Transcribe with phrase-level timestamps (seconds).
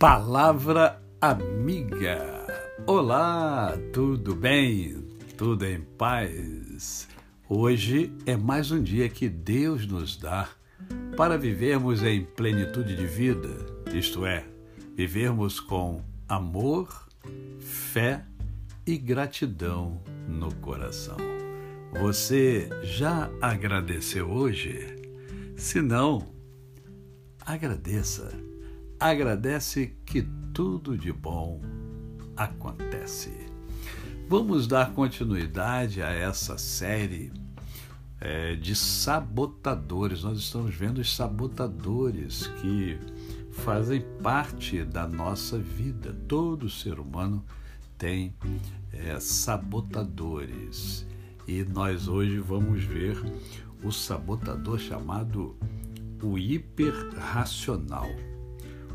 [0.00, 2.46] Palavra amiga.
[2.86, 5.06] Olá, tudo bem?
[5.36, 7.06] Tudo em paz?
[7.46, 10.48] Hoje é mais um dia que Deus nos dá
[11.18, 13.50] para vivermos em plenitude de vida,
[13.92, 14.46] isto é,
[14.96, 17.06] vivermos com amor,
[17.58, 18.24] fé
[18.86, 21.18] e gratidão no coração.
[22.00, 24.96] Você já agradeceu hoje?
[25.58, 26.26] Se não,
[27.44, 28.49] agradeça.
[29.00, 30.20] Agradece que
[30.52, 31.58] tudo de bom
[32.36, 33.30] acontece.
[34.28, 37.32] Vamos dar continuidade a essa série
[38.20, 40.22] é, de sabotadores.
[40.22, 42.98] Nós estamos vendo os sabotadores que
[43.50, 46.14] fazem parte da nossa vida.
[46.28, 47.42] Todo ser humano
[47.96, 48.34] tem
[48.92, 51.06] é, sabotadores.
[51.48, 53.16] E nós hoje vamos ver
[53.82, 55.56] o sabotador chamado
[56.22, 58.10] o hiperracional.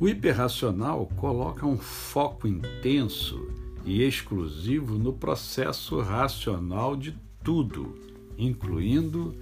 [0.00, 3.50] O hiperracional coloca um foco intenso
[3.84, 7.94] e exclusivo no processo racional de tudo,
[8.38, 9.34] incluindo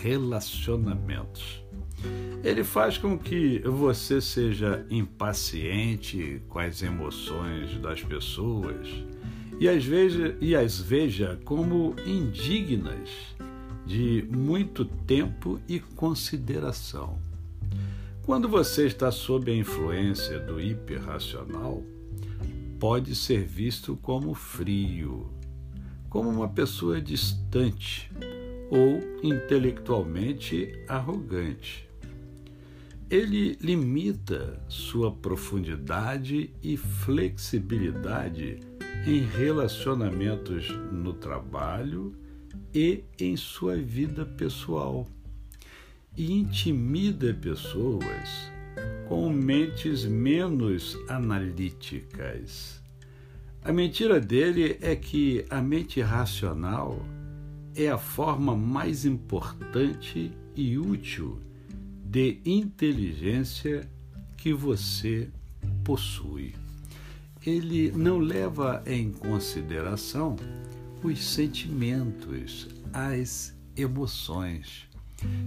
[0.00, 1.64] relacionamentos.
[2.44, 8.86] Ele faz com que você seja impaciente com as emoções das pessoas
[9.58, 13.10] e as veja, e as veja como indignas
[13.84, 17.18] de muito tempo e consideração.
[18.24, 21.82] Quando você está sob a influência do hiperracional,
[22.78, 25.28] pode ser visto como frio,
[26.08, 28.08] como uma pessoa distante
[28.70, 31.88] ou intelectualmente arrogante.
[33.10, 38.60] Ele limita sua profundidade e flexibilidade
[39.04, 42.14] em relacionamentos no trabalho
[42.72, 45.08] e em sua vida pessoal
[46.16, 48.50] e intimida pessoas
[49.08, 52.80] com mentes menos analíticas.
[53.64, 57.04] A mentira dele é que a mente racional
[57.74, 61.38] é a forma mais importante e útil
[62.04, 63.88] de inteligência
[64.36, 65.28] que você
[65.84, 66.54] possui.
[67.44, 70.36] Ele não leva em consideração
[71.02, 74.91] os sentimentos, as emoções.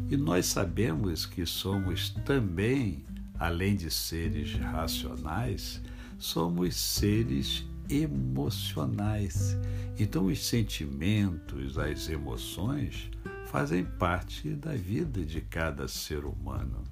[0.10, 3.04] E nós sabemos que somos também,
[3.40, 5.82] além de seres racionais,
[6.18, 9.58] somos seres emocionais.
[9.98, 13.10] Então, os sentimentos, as emoções
[13.48, 16.84] fazem parte da vida de cada ser humano.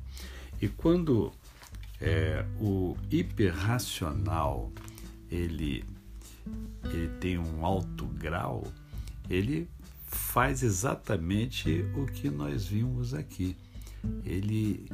[0.62, 1.32] E quando
[2.00, 4.72] é, o hiperracional
[5.30, 5.84] ele
[6.86, 8.64] ele tem um alto grau,
[9.30, 9.70] ele
[10.34, 13.56] faz exatamente o que nós vimos aqui.
[14.26, 14.90] Ele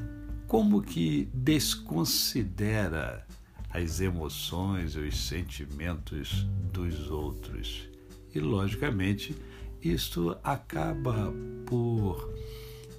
[0.45, 3.25] como que desconsidera
[3.69, 7.88] as emoções e os sentimentos dos outros.
[8.35, 9.33] E, logicamente,
[9.81, 11.33] isto acaba
[11.66, 12.33] por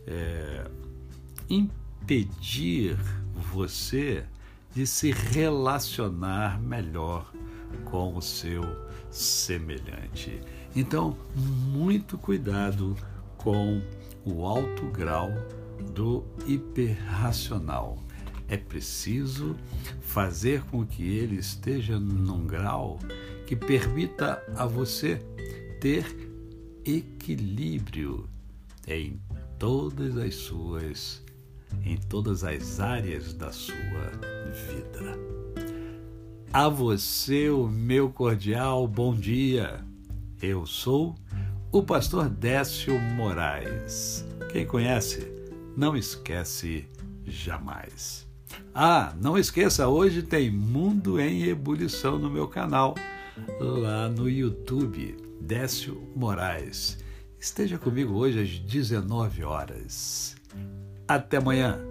[0.07, 0.67] é,
[1.51, 2.97] impedir
[3.53, 4.25] você
[4.75, 7.31] de se relacionar melhor
[7.85, 8.63] com o seu
[9.11, 10.41] semelhante.
[10.75, 12.97] Então, muito cuidado
[13.37, 13.81] com
[14.25, 15.31] o alto grau
[15.95, 17.99] do hiperracional.
[18.49, 19.57] É preciso
[20.01, 22.99] fazer com que ele esteja num grau
[23.47, 25.17] que permita a você
[25.81, 26.05] ter
[26.85, 28.29] equilíbrio
[28.87, 29.21] em
[29.59, 31.23] todas as suas
[31.85, 34.11] em todas as áreas da sua
[34.69, 35.17] vida.
[36.53, 39.85] A você o meu cordial bom dia.
[40.43, 41.15] Eu sou
[41.71, 44.25] o pastor Décio Moraes.
[44.51, 45.31] Quem conhece,
[45.77, 46.89] não esquece
[47.27, 48.27] jamais.
[48.75, 52.95] Ah, não esqueça, hoje tem Mundo em Ebulição no meu canal,
[53.61, 56.97] lá no YouTube, Décio Moraes.
[57.39, 60.37] Esteja comigo hoje às 19 horas.
[61.07, 61.90] Até amanhã.